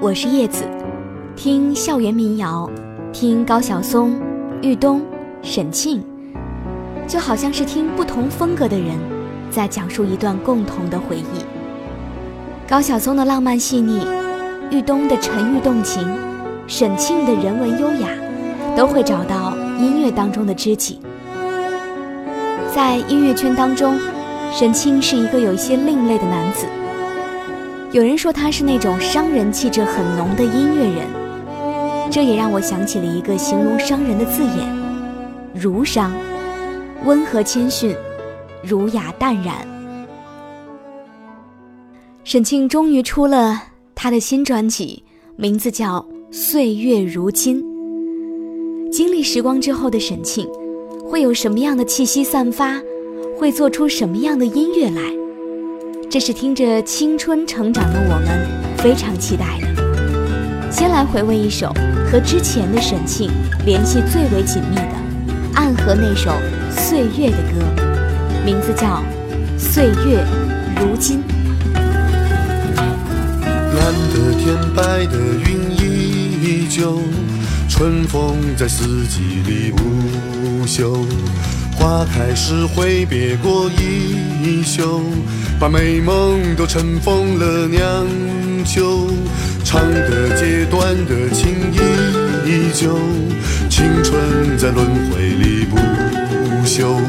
[0.00, 0.64] 我是叶子，
[1.36, 2.68] 听校园民谣，
[3.12, 4.20] 听高晓松、
[4.60, 5.00] 豫东、
[5.40, 6.02] 沈庆，
[7.06, 8.98] 就好像是听不同风格的人
[9.50, 11.44] 在讲述一段共同的回忆。
[12.68, 14.06] 高晓松的浪漫细腻，
[14.70, 16.06] 豫东的沉郁动情，
[16.66, 18.08] 沈庆的人文优雅，
[18.76, 21.00] 都会找到音乐当中的知己。
[22.74, 23.98] 在音乐圈当中，
[24.52, 26.66] 沈庆是一个有一些另类的男子。
[27.94, 31.06] 有人说他是那种商人气质很浓的音乐人，
[32.10, 34.76] 这也让我想起了一个形容商人的字眼——
[35.54, 36.12] 儒商，
[37.04, 37.94] 温和谦逊，
[38.64, 39.54] 儒雅淡然。
[42.24, 43.62] 沈庆终于出了
[43.94, 45.04] 他的新专辑，
[45.36, 47.62] 名字叫《岁月如金》。
[48.90, 50.48] 经历时光之后的沈庆，
[51.08, 52.76] 会有什么样的气息散发？
[53.38, 55.23] 会做出什么样的音乐来？
[56.14, 60.70] 这是听着青春成长的我们非常期待的。
[60.70, 61.74] 先来回味一首
[62.08, 63.32] 和之前的沈庆
[63.66, 64.92] 联系最为紧密的
[65.56, 66.30] 暗河那首
[66.70, 67.66] 《岁月》的歌，
[68.46, 69.02] 名字叫
[69.58, 70.24] 《岁月
[70.78, 71.18] 如金》。
[73.74, 77.00] 蓝的天，白的云依旧，
[77.68, 81.04] 春风在四季里不休。
[81.76, 85.00] 花开时挥别过衣袖，
[85.58, 88.06] 把美梦都尘封了酿
[88.64, 89.08] 酒。
[89.64, 91.72] 唱的阶段的情
[92.44, 92.98] 依旧，
[93.70, 95.76] 青春在轮回里不
[96.66, 97.00] 朽。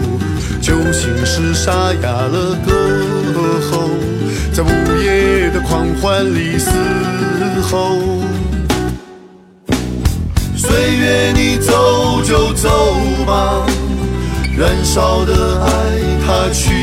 [0.62, 2.72] 旧情是沙哑了歌
[3.70, 3.90] 喉，
[4.54, 4.68] 在午
[5.04, 6.72] 夜的狂欢里嘶
[7.62, 7.98] 吼。
[10.56, 12.70] 岁月，你走就走
[13.28, 13.66] 吧。
[14.58, 15.70] 燃烧的爱，
[16.26, 16.74] 它去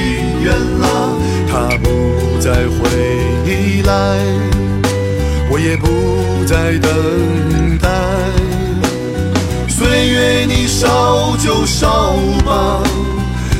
[0.44, 1.16] 远了，
[1.53, 3.92] 他不再回来，
[5.50, 7.91] 我也不再等待。
[9.69, 12.83] 岁月，你烧就烧吧，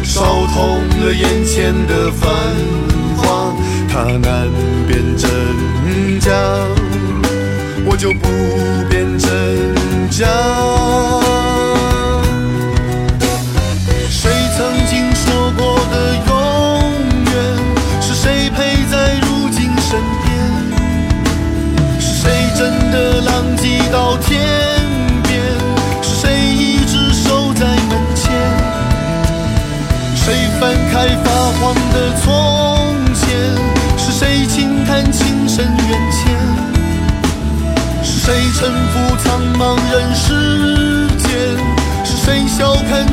[0.03, 2.33] 烧痛了眼前的繁
[3.19, 3.55] 华，
[3.93, 4.49] 它难
[4.89, 6.33] 辨真假，
[7.85, 8.27] 我就不
[8.89, 9.29] 辨真
[10.09, 10.82] 假。
[38.63, 41.59] 沉浮苍茫人世间，
[42.05, 43.05] 是谁笑看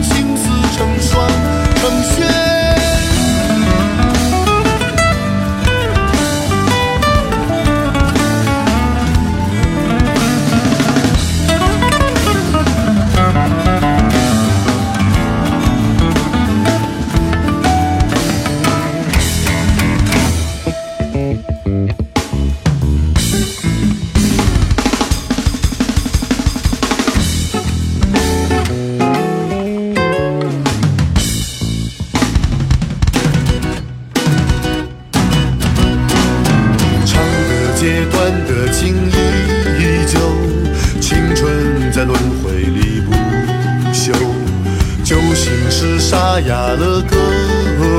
[46.42, 47.18] 压了歌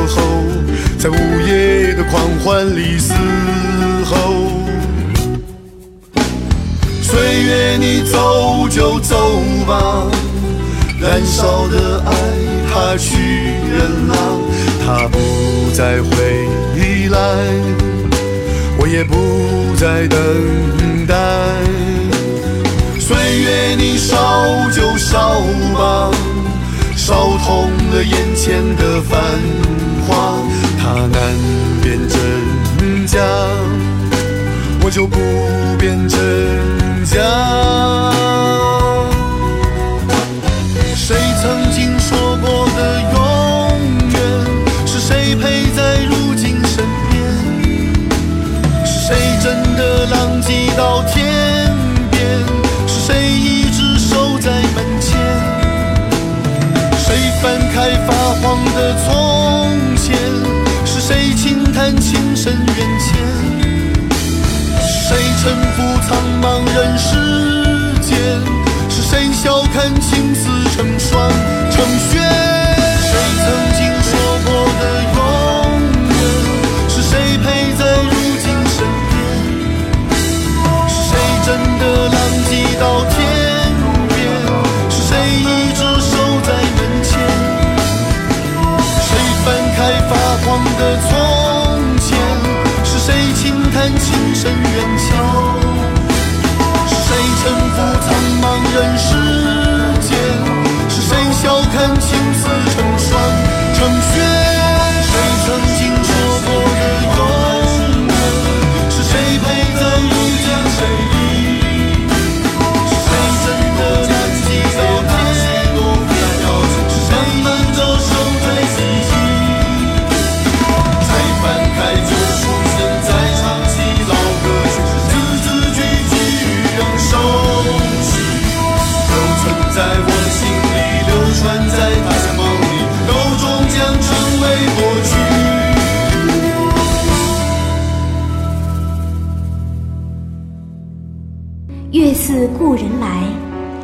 [0.06, 0.22] 喉
[0.98, 1.14] 在午
[1.46, 3.12] 夜的狂欢里嘶
[4.04, 4.50] 吼。
[7.02, 10.06] 岁月你走就走吧
[11.00, 12.12] 燃烧的爱
[12.72, 14.38] 它去远了
[14.86, 15.18] 它不
[15.74, 17.18] 再回来
[18.78, 21.14] 我也不再等待。
[22.98, 25.40] 岁月你烧就烧
[25.74, 26.10] 吧
[27.10, 29.20] 烧痛了眼前的繁
[30.06, 30.38] 华，
[30.78, 31.18] 它难
[31.82, 33.18] 辨真假，
[34.84, 35.18] 我就不
[35.76, 36.20] 辨真
[37.04, 37.18] 假。
[40.94, 43.18] 谁曾经说过的永
[44.12, 44.16] 远？
[44.86, 47.18] 是谁陪在如今身边？
[48.86, 51.26] 是谁真的浪迹到天
[58.06, 60.16] 发黄的从前？
[60.84, 63.16] 是谁轻叹情深缘浅？
[64.82, 66.44] 谁沉浮苍茫
[66.74, 67.29] 人世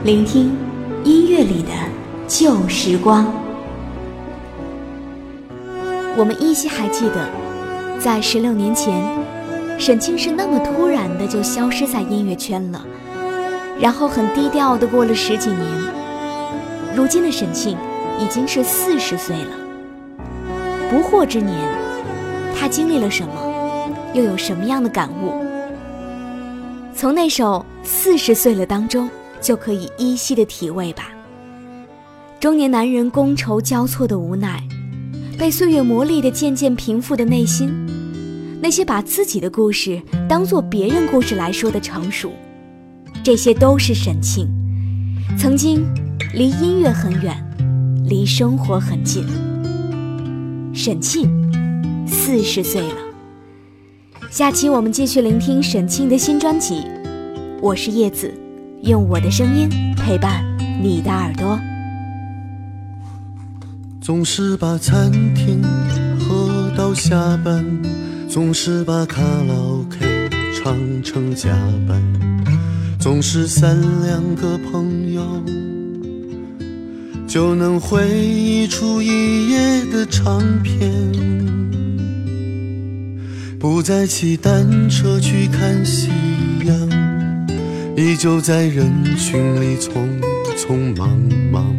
[0.06, 0.56] 聆听
[1.02, 1.70] 音乐里的
[2.28, 3.26] 旧时光。
[6.16, 7.28] 我们依稀还记得，
[7.98, 9.02] 在十六年前，
[9.80, 12.86] 沈庆是那么突然的就消失在音乐圈了，
[13.80, 15.60] 然后很低调的过了十几年。
[16.94, 17.76] 如今的沈庆
[18.20, 19.50] 已经是四十岁了，
[20.88, 21.58] 不惑之年，
[22.56, 23.32] 他经历了什么，
[24.14, 25.32] 又有什么样的感悟？
[26.94, 31.10] 从那首《四十岁了》当中，就可以依稀的体味吧。
[32.38, 34.62] 中年男人觥筹交错的无奈，
[35.38, 37.70] 被岁月磨砺的渐渐平复的内心，
[38.60, 42.32] 那些把自己的故事当做别人故事来说的成熟，
[43.24, 44.48] 这些都是沈庆。
[45.38, 45.84] 曾经
[46.34, 47.36] 离音乐很远，
[48.04, 49.24] 离生活很近。
[50.74, 51.30] 沈庆
[52.06, 52.96] 四十岁了。
[54.30, 56.82] 下期我们继续聆听沈庆的新专辑。
[57.62, 58.32] 我是叶子，
[58.86, 60.44] 用我的声音陪伴
[60.80, 61.58] 你的耳朵。
[64.00, 65.60] 总是把餐厅
[66.20, 67.64] 喝到下班，
[68.28, 71.50] 总是把卡拉 OK 唱成加
[71.88, 72.00] 班，
[73.00, 75.42] 总是三两个朋友
[77.26, 80.92] 就能回忆出一夜的长篇。
[83.58, 86.08] 不再骑单车去看夕
[86.64, 86.88] 阳，
[87.96, 90.20] 依旧在人群里匆
[90.54, 91.18] 匆忙
[91.50, 91.74] 忙。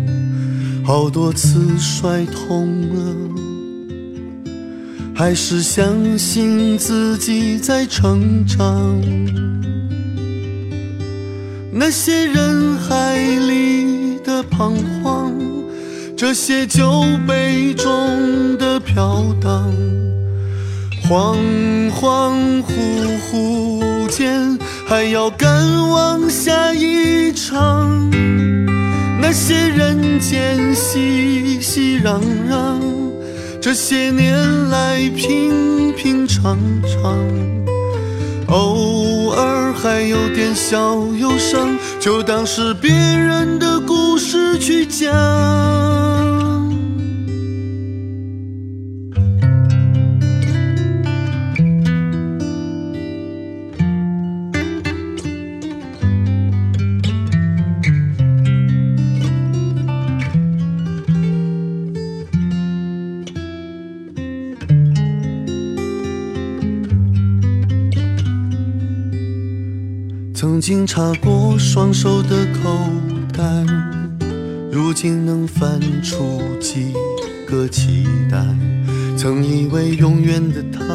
[0.84, 3.16] 好多次摔痛了，
[5.14, 9.00] 还是相信自己在成长。
[11.72, 14.74] 那些人海里的彷
[15.04, 15.32] 徨，
[16.18, 19.72] 这些酒杯中的飘荡。
[21.04, 21.38] 恍
[21.92, 22.34] 恍
[22.64, 22.68] 惚
[23.30, 23.87] 惚
[24.18, 25.48] 间，还要赶
[25.90, 28.10] 往下一场。
[29.22, 32.20] 那些人间熙熙攘
[32.50, 32.80] 攘，
[33.62, 37.16] 这些年来平平常常，
[38.48, 40.80] 偶尔还有点小
[41.20, 46.57] 忧伤，就当是别人的故事去讲。
[70.40, 72.70] 曾经插过双手的口
[73.36, 73.44] 袋，
[74.72, 76.94] 如今能翻出几
[77.48, 78.46] 个期待。
[79.18, 80.86] 曾以为永远的他，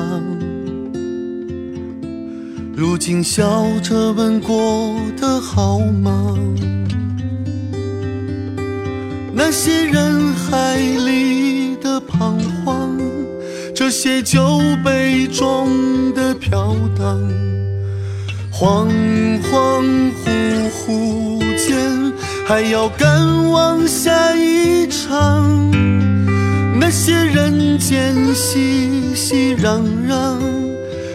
[2.76, 6.38] 如今笑着问过得好吗？
[9.34, 12.96] 那些人海里的彷徨，
[13.74, 17.41] 这些酒杯中的飘荡。
[18.62, 18.86] 恍
[19.50, 19.82] 恍
[20.22, 22.12] 惚惚间，
[22.46, 25.68] 还要赶往下一场。
[26.78, 30.38] 那些人间熙熙攘攘，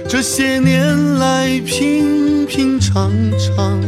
[0.09, 3.79] 这些年来平平常常，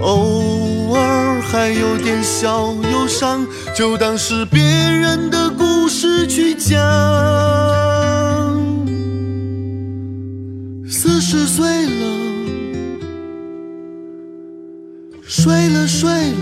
[0.00, 3.46] 偶尔还有点小忧伤，
[3.76, 6.76] 就当是别人的故事去讲。
[10.90, 12.15] 四十岁了。
[15.38, 16.36] 睡了睡了，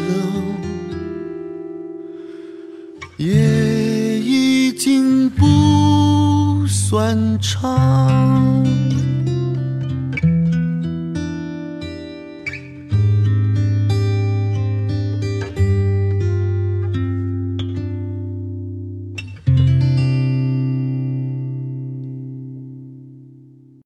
[3.17, 8.65] 夜已经不算长。